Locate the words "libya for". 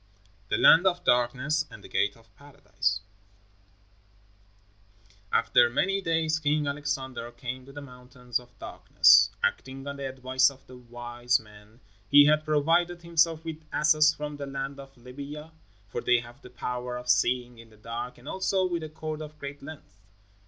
14.97-16.01